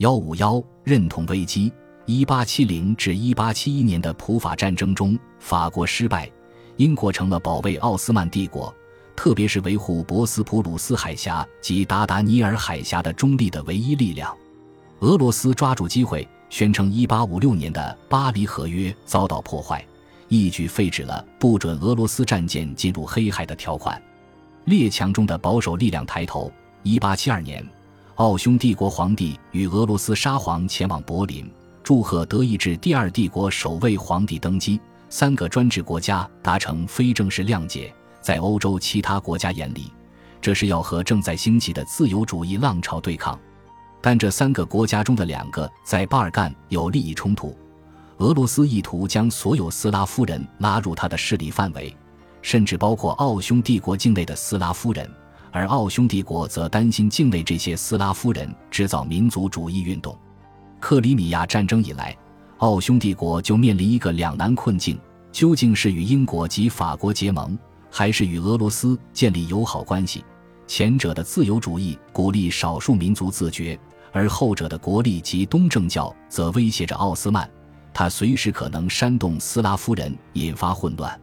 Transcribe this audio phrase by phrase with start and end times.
[0.00, 1.70] 幺五幺认同危机。
[2.06, 6.30] 一八七零至一八七一年的普法战争中，法国失败，
[6.78, 8.74] 英国成了保卫奥斯曼帝国，
[9.14, 14.34] 特别是维护博斯普鲁斯海峡及达达尼尔海峡的中立的唯一力量。
[15.00, 19.84] 俄罗斯抓住机会，宣称一八五六年的巴黎合约遭到破坏，
[20.28, 24.00] 一举废止了不准俄罗斯战舰进入黑海的条款。
[24.64, 26.50] 列强中的保守力量抬头。
[26.82, 27.62] 一八七二年，
[28.20, 31.50] 奥匈帝国皇帝与俄罗斯沙皇前往柏林。
[31.82, 37.90] 祝贺德意志第二帝国首位皇帝登基，三个专制国家达成非正式谅解。
[38.20, 39.90] 在欧洲其他国家眼里，
[40.38, 43.40] 这是要和正在兴起的自由主义浪潮对抗。
[44.02, 47.56] 但这三个国家中的两个在巴尔干有利益冲突。
[48.18, 51.96] 俄罗斯意图将所有斯拉夫人拉入他的势力范围，
[52.42, 55.10] 甚至包括奥匈帝国境内的斯拉夫人，
[55.52, 60.16] 而奥匈帝国则担心境内这些斯拉夫人制造民族主义运动。
[60.78, 62.16] 克里米亚战争以来，
[62.58, 64.98] 奥匈帝国就面临一个两难困境：
[65.32, 67.58] 究竟是与英国及法国结盟，
[67.90, 70.24] 还是与俄罗斯建立友好关系？
[70.66, 73.78] 前者的自由主义鼓励少数民族自决，
[74.12, 77.50] 而后者的国力及东正教则威胁着奥斯曼，
[77.92, 81.20] 他随时可能煽动斯拉夫人，引发混乱。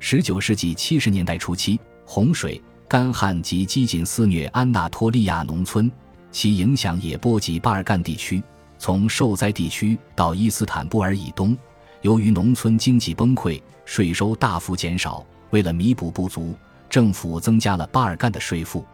[0.00, 2.60] 十九世纪七十年代初期，洪水、
[2.90, 5.88] 干旱及饥馑肆虐安纳托利亚农村，
[6.32, 8.42] 其影响也波及巴尔干地区。
[8.80, 11.56] 从受灾地区到伊斯坦布尔以东，
[12.02, 15.24] 由于农村经济崩溃，税收大幅减少。
[15.50, 16.52] 为了弥补不足，
[16.88, 18.84] 政府增加了巴尔干的税负。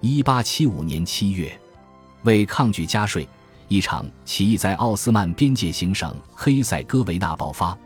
[0.00, 1.54] 一八七五年七月，
[2.22, 3.28] 为抗拒加税，
[3.68, 7.76] 一场起义在奥斯曼边界行省黑塞哥维纳爆发，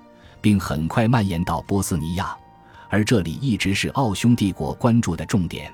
[0.41, 2.38] 并很快蔓延到波斯尼亚，
[2.89, 5.73] 而这里一直是奥匈帝国关注的重点。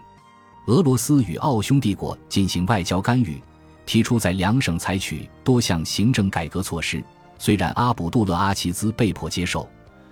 [0.66, 3.40] 俄罗斯与奥匈帝国进行外交干预。
[3.86, 7.04] 提出在两省采取多项行政改革措施，
[7.38, 9.68] 虽然阿卜杜勒阿齐兹被迫接受，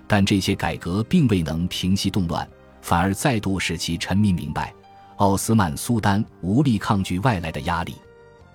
[0.07, 2.47] 但这些改革并未能平息动乱，
[2.83, 4.75] 反而再度使其臣民明白，
[5.17, 7.95] 奥斯曼苏丹无力抗拒外来的压力。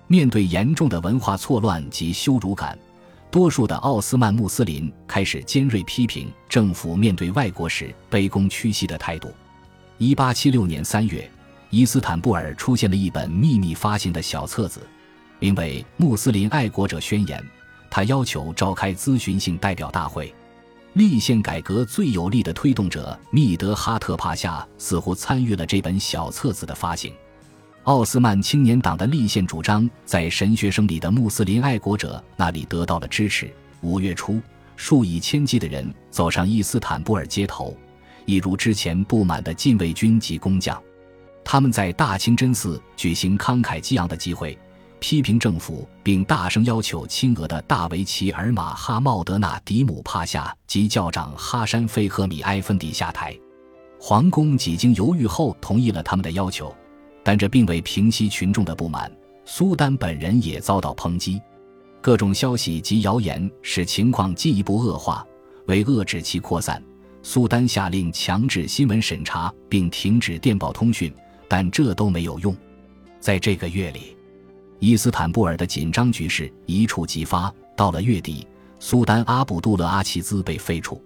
[0.06, 2.78] 面对严重的文化错乱及羞辱感，
[3.30, 9.32] 多数的奥斯曼穆斯林开始尖锐批评政府面对外国时卑躬屈膝的态度。
[9.98, 11.30] 一八七六年三月，
[11.68, 14.80] 伊斯坦布尔出现了一本秘密发行的小册子。
[15.40, 17.38] 名为《穆斯林爱国者宣言》，
[17.90, 20.34] 他要求召开咨询性代表大会。
[20.94, 27.12] 立宪改革最有力的推动者密德哈特帕夏似乎参与了这本小册子的发行。
[27.88, 33.50] 奥斯曼青年党的立宪主张在神学生里的穆斯林爱国者那里得到了支持。
[33.80, 34.42] 五月初，
[34.76, 37.74] 数以千计的人走上伊斯坦布尔街头，
[38.26, 40.78] 一如之前不满的禁卫军及工匠。
[41.42, 44.58] 他们在大清真寺举行慷慨激昂的集会。
[45.00, 53.34] 批评政府，并大声要求亲俄的大维齐尔马哈茂德纳迪姆帕夏及教长哈山费赫米埃芬迪下台。
[53.98, 56.74] 皇宫几经犹豫后同意了他们的要求，
[57.28, 59.12] 但这并未平息群众的不满。
[59.44, 61.38] 苏丹本人也遭到抨击。
[62.00, 65.22] 各种消息及谣言使情况进一步恶化。
[65.66, 66.82] 为遏制其扩散，
[67.22, 71.12] 苏丹下令强制新闻审查并停止电报通讯，
[71.46, 72.56] 但这都没有用。
[73.20, 74.16] 在这个月里。
[74.78, 77.52] 伊斯坦布尔的紧张局势一触即发。
[77.76, 78.46] 到了月底，
[78.80, 80.98] 苏丹阿卜杜勒阿齐兹被废除。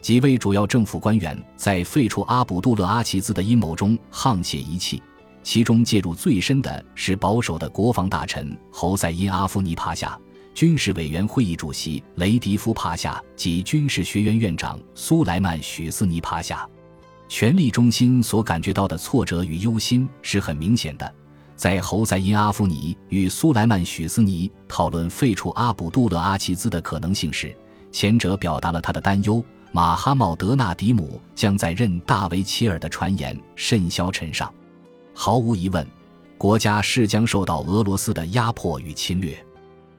[0.00, 5.02] 几位主要政府官员在废除阿卜杜勒阿齐兹的阴谋中沆瀣一气，
[5.42, 10.18] 其中介入最深的是保守的国防大臣侯赛因阿夫尼帕夏、
[10.54, 16.68] 军事委员会议主席雷迪夫帕夏及军事学院院长苏莱曼许斯尼帕夏。
[17.28, 21.14] 权力中心所感觉到的挫折与忧心是很明显的。
[21.56, 27.54] 在侯赛因阿夫尼与苏莱曼许斯尼讨论废除阿卜杜勒阿齐兹的可能性时，
[27.90, 34.52] 前者表达了他的担忧：马哈茂德纳迪姆将在任大维齐尔的传言甚嚣尘上。
[35.20, 35.84] 毫无疑问，
[36.38, 39.36] 国家是将受到俄罗斯的压迫与侵略。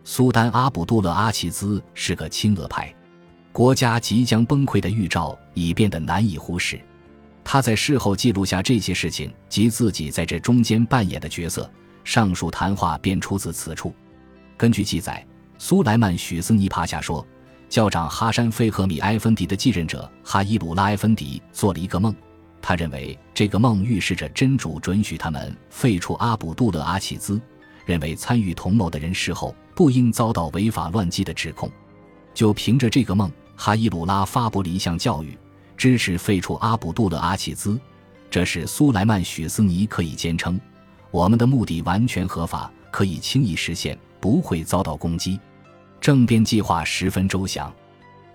[0.05, 2.95] 苏丹阿卜杜勒阿齐兹是个亲俄派，
[3.51, 6.79] 国家即将崩溃的预兆已变得难以忽视。
[7.43, 11.69] 他在事后记录下这些事情及自己在这中间扮演的角色，
[12.05, 13.93] 上述谈话便出自此处。
[14.55, 15.27] 根据记载，
[15.57, 17.27] 苏莱曼许斯尼帕夏说，
[17.67, 22.15] 教长哈山费赫米埃芬迪的继任者哈伊鲁拉埃芬迪做了一个梦，
[22.61, 27.41] 他认为这个梦预示着真主准许他们废除阿卜杜勒阿齐兹，
[27.85, 31.71] 认为参与同谋的人事后不应遭到违法乱纪的指控。
[32.33, 35.37] 就凭着这个梦，哈伊鲁拉发布了一项教育。
[35.77, 37.79] 支持废除阿卜杜勒阿齐兹，
[38.29, 40.59] 这使苏莱曼许斯尼可以坚称
[41.09, 43.97] ：“我们的目的完全合法，可以轻易实现。
[44.19, 45.39] 不会遭到攻击。
[46.01, 47.73] 政变计划十分周详。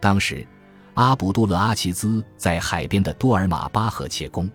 [0.01, 0.47] 当时，
[0.95, 4.49] 阿卜杜勒阿齐兹在海边的多尔玛巴赫切宫，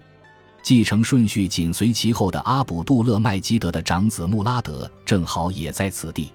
[0.63, 6.31] 继承顺序紧随其后的阿卜杜勒麦基德的长子穆拉德正好也在此地。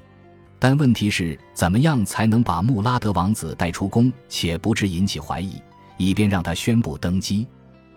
[0.58, 5.60] 但问题是，怎么样才能把穆拉德王子带出宫，且不致引起怀疑，
[5.96, 7.46] 以便让他宣布登基？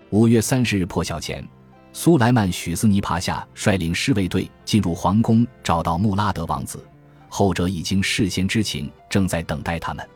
[0.09, 1.45] 五月三十日破晓前，
[1.91, 6.81] 苏莱曼许斯尼帕夏率领侍卫队进入皇宫，找到穆拉德王子。
[7.27, 10.07] 后者已经事先知情，正在等待他们。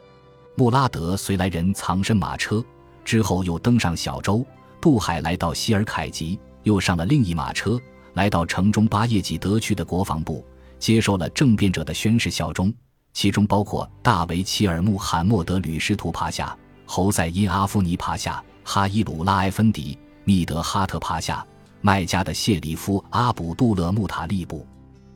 [0.56, 2.63] 穆拉德随来人藏身马车，
[3.06, 4.45] 之后又登上小舟
[4.80, 7.80] 渡海，来到希尔凯吉，又上了另一马车，
[8.13, 10.45] 来到城中巴叶济德区的国防部，
[10.77, 12.71] 接受了政变者的宣誓效忠，
[13.13, 16.56] 其中包括大维齐尔穆罕默德吕师图帕夏、
[16.86, 21.45] 侯赛因阿夫尼帕夏、哈伊鲁拉埃芬迪、密德哈特帕夏、
[21.80, 24.68] 麦加的谢里夫阿卜杜勒穆塔利布。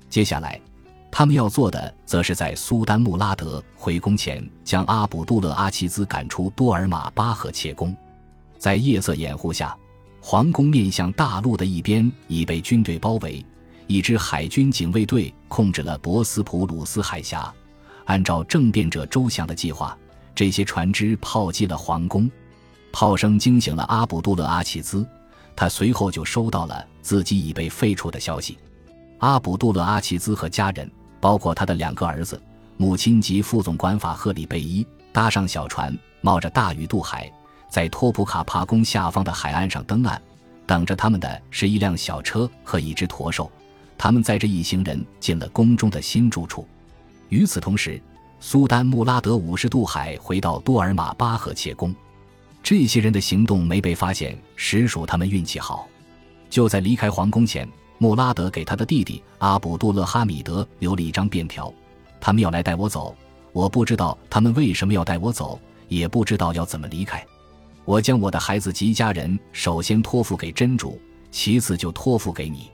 [0.09, 0.59] 接下来。
[1.17, 7.95] 他们要做的，则是在苏丹穆拉德回宫前，将阿卜杜勒阿齐兹赶出多尔玛巴赫切宫。
[8.59, 9.73] 在夜色掩护下，
[10.19, 13.41] 皇宫面向大陆的一边已被军队包围，
[13.87, 17.49] 一支海军警卫队控制了博斯普鲁斯海峡。
[18.07, 19.97] 按照政变者周详的计划，
[20.35, 22.29] 这些船只炮击了皇宫，
[22.91, 25.07] 炮声惊醒了阿卜杜勒阿齐兹，
[25.55, 28.57] 他随后就收到了自己已被废除的消息。
[29.19, 30.91] 阿卜杜勒阿齐兹和家人。
[31.25, 32.39] 包括他的两个儿子、
[32.77, 37.31] 母亲及副总管法赫里贝伊搭上小船，冒着大雨渡海，
[37.67, 40.21] 在托普卡帕宫下方的海岸上登岸。
[40.67, 43.51] 等着他们的是一辆小车和一只驼兽。
[43.97, 46.67] 他们载着一行人进了宫中的新住处。
[47.29, 47.99] 与此同时，
[48.39, 51.91] 苏丹穆拉德五世渡海回到多尔玛巴赫切宫。
[52.61, 55.87] 这些人的行动没被发现，实属他们运气好。
[56.51, 57.67] 就在离开皇宫前。
[57.97, 61.73] 穆拉德给他的弟弟阿卜杜勒哈米德留了一张便条，
[62.19, 63.15] 他们要来带我走，
[63.53, 67.25] 我不知道他们为什么要带我走，也不知道要怎么离开。
[67.85, 70.99] 我将我的孩子及家人首先托付给真主，
[71.31, 72.69] 其次就托付给你。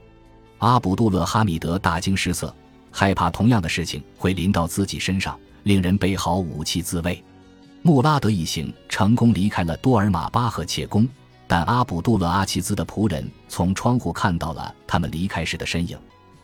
[0.58, 2.54] 阿卜杜勒哈米德大惊失色，
[2.90, 7.22] 害怕同样的事情会临到自己身上，令人备好武器自卫。
[7.82, 11.06] 穆拉德一行成功离开了多尔玛巴赫切宫。
[11.52, 15.98] 但阿卜杜勒阿齐兹的仆人从窗户看到了他们离开时的身影，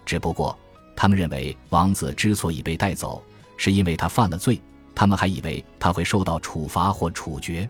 [0.04, 0.54] 只不过
[0.94, 3.22] 他们认为王子之所以被带走，
[3.56, 4.60] 是因为他犯了罪。
[4.94, 7.66] 他们还以为他会受到处罚或处决。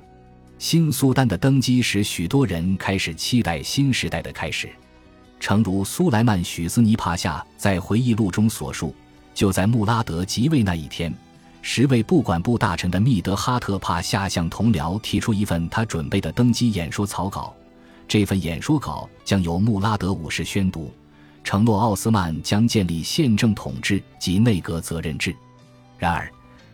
[0.59, 4.69] 新苏丹的登基使许多人开始期待新时代的开始。
[5.39, 8.93] 诚如苏莱曼许斯尼帕夏在回忆录中所述，
[9.33, 11.15] 就在穆拉德即位那一天。
[11.61, 17.55] 十位不管部大臣的密德哈特帕夏向同僚提出一份他准备的登基演说草稿，
[18.07, 20.91] 这份演说稿将由穆拉德五世宣读，
[21.45, 25.35] 承诺奥斯曼将建立宪政统治及内阁责任制。
[25.99, 26.31] 然而，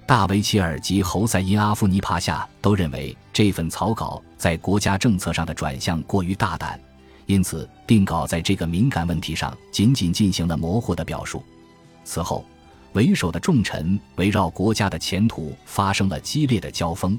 [0.06, 6.78] 大维齐尔及侯赛因阿夫尼帕夏都认为这份草稿在国家政策上的转向过于大胆，
[7.26, 11.42] 因此定稿在这个敏感问题上仅仅进行了模糊的表述。
[12.04, 12.44] 此后。
[12.94, 17.18] 为首的重臣围绕国家的前途发生了激烈的交锋，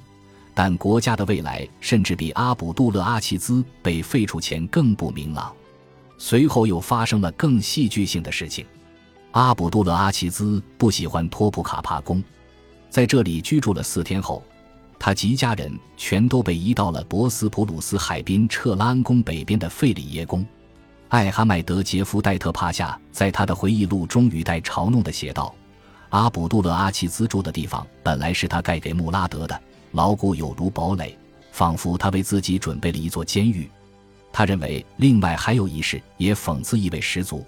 [0.54, 5.54] 但国家的未来甚至比阿卜杜勒阿齐兹被废除前更不明朗。
[6.18, 8.66] 随后又发生了更戏剧性的事情：
[9.32, 12.24] 阿卜杜勒阿齐兹不喜欢托普卡帕宫，
[12.90, 14.42] 在这里居住了四天后，
[14.98, 20.46] 他及家人全都被移到了博斯普鲁斯海滨彻拉安宫北边的费里耶宫。
[21.10, 25.54] 艾哈迈德杰夫戴特帕夏在他的回忆录中语带嘲弄的写道。
[26.10, 31.18] 阿卜杜勒阿齐兹住的地方本来是他盖给穆拉德的，牢固有如堡垒，
[31.52, 33.70] 仿佛他为自己准备了一座监狱。
[34.32, 37.46] 他认为另外还有一事也讽刺意味十足：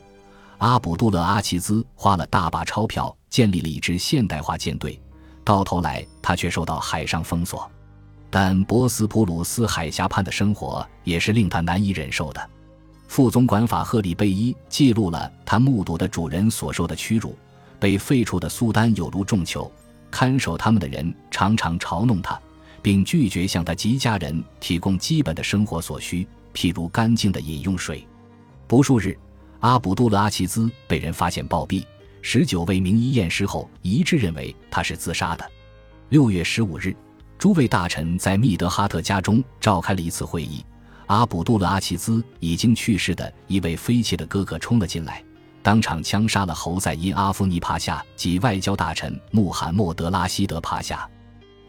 [0.57, 4.99] 阿卜杜勒阿齐兹花了大把钞票建立了一支现代化舰队，
[5.43, 7.69] 到头来他却受到海上封锁。
[8.29, 12.49] 但博斯普鲁斯海峡畔的生活也是令他难以忍受的。
[13.07, 17.33] 副总管法赫里贝伊记录了他目睹的主人所受的屈辱。
[17.79, 19.71] 被废除的苏丹有如重囚，
[20.09, 22.39] 看守他们的人常常嘲弄他，
[22.81, 28.05] 并拒绝向他及家人提供基本的生活所需，譬如干净的饮用水。
[28.67, 29.17] 不数日，
[29.59, 31.83] 阿卜杜勒阿齐兹被人发现暴毙，
[32.21, 35.49] 十九位名医验尸后一致认为他是自杀的。
[36.09, 36.95] 六月十五日，
[37.37, 40.65] 诸位大臣在密德哈特家中召开了一次会议，
[41.05, 45.23] 阿卜杜勒阿齐兹已经去世的一位妃妾的哥哥冲了进来。
[45.67, 51.05] 当场枪杀了侯赛因阿夫尼帕夏及外交大臣穆罕默德拉希德帕夏。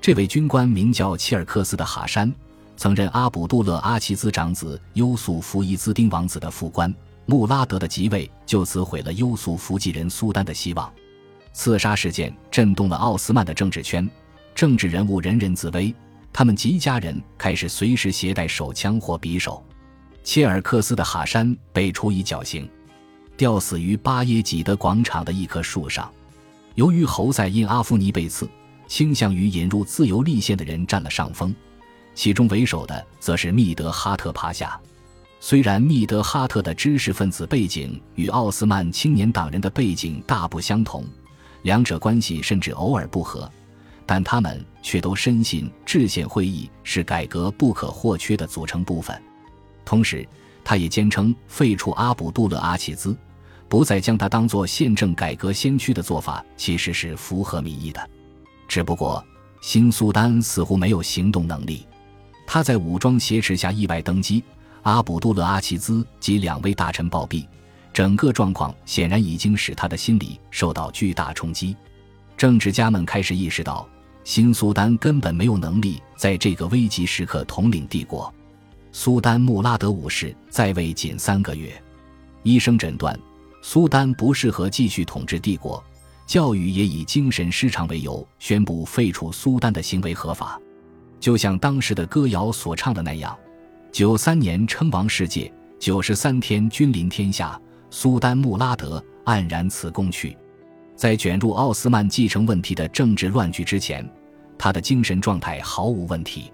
[0.00, 2.32] 这位军官名叫切尔克斯的哈山，
[2.76, 6.94] 曾任阿卜杜勒阿齐兹长子优素福伊兹丁王子的副官。
[7.26, 10.88] 穆拉德的即位就此毁了优素福继人苏丹的希望。
[11.52, 14.08] 刺杀事件震动了奥斯曼的政治圈，
[14.54, 15.92] 政治人物人人自危，
[16.32, 19.60] 他们及家人开始随时携带手枪或匕首。
[20.22, 22.70] 切尔克斯的哈山被处以绞刑，
[23.38, 26.10] 吊死于巴耶济德广场的一棵树上。
[26.74, 28.50] 由于侯赛因阿夫尼被刺，
[28.88, 31.54] 倾向于引入自由立宪的人占了上风，
[32.16, 34.78] 其中为首的则是密德哈特帕夏。
[35.38, 41.04] 虽然密德哈特的知识分子背景与奥斯曼青年党人的背景大不相同，
[41.62, 43.48] 两者关系甚至偶尔不和，
[44.04, 49.16] 但他们却都深信制宪会议是改革不可或缺的组成部分。
[49.84, 50.26] 同时，
[50.64, 53.16] 他也坚称废除阿卜杜勒阿齐兹，
[53.68, 58.10] 不再将他当作宪政改革先驱的做法其实是符合民意的。
[58.66, 59.24] 只不过，
[59.60, 61.86] 新苏丹似乎没有行动能力，
[62.46, 64.42] 他在武装挟持下意外登基。
[64.82, 67.46] 阿卜杜勒阿齐兹及两位大臣暴毙，
[67.92, 71.76] 整个状况显然已经使他的心理受到巨大冲击。
[72.36, 73.86] 政治家们开始意识到，
[74.24, 78.32] 新苏丹根本没有能力在这个危急时刻统领帝国。
[78.92, 81.70] 苏丹穆拉德五世在位仅三个月，
[82.44, 83.18] 医生诊断
[83.60, 85.82] 苏丹不适合继续统治帝国，
[86.26, 90.60] 教育也以精神失常为由宣布废除苏丹的行为合法，
[91.18, 93.36] 就像当时的歌谣所唱的那样。
[93.90, 97.60] 九三年称王世界，九十三天君临天下。
[97.90, 100.36] 苏丹穆拉德黯然辞宫去。
[100.94, 104.06] 在卷入奥斯曼继承问题的政治乱局之前，
[104.58, 106.52] 他的精神状态毫无问题。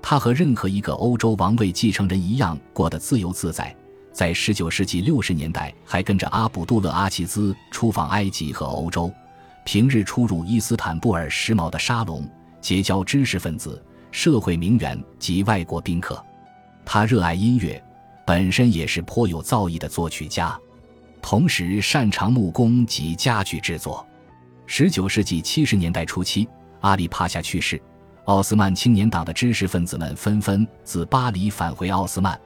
[0.00, 3.74] 他和任何一个欧洲王位继承人一样过得自由自在。
[4.18, 9.08] 在十九世纪六十年代，还跟着阿卜杜勒阿齐兹出访埃及和欧洲，
[9.64, 12.28] 平日出入伊斯坦布尔时髦的沙龙，
[12.60, 16.20] 结交知识分子、社会名媛及外国宾客。
[16.84, 17.80] 他热爱音乐，
[18.26, 20.58] 本身也是颇有造诣的作曲家，
[21.22, 24.04] 同时擅长木工及家具制作。
[24.66, 26.48] 十九世纪七十年代初期，
[26.80, 27.80] 阿里帕夏去世，
[28.24, 32.36] 奥斯曼青年党的知识分子们纷纷自巴黎返回奥斯曼。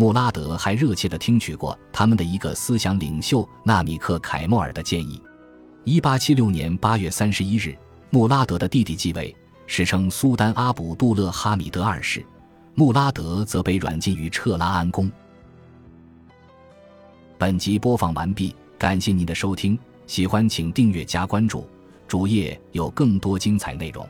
[0.00, 5.20] 穆拉德还热切地听取过他们的一个思想领袖纳米克凯莫尔的建议。
[5.82, 7.76] 一八七六年八月三十一日，
[8.10, 9.34] 穆拉德的弟弟继位，
[9.66, 12.24] 史称苏丹阿卜杜勒哈米德二世。
[12.76, 15.10] 穆拉德则被软禁于彻拉安宫。
[17.36, 19.76] 本集播放完毕，感谢您的收听，
[20.06, 21.68] 喜欢请订阅加关注，
[22.06, 24.08] 主页有更多精彩内容。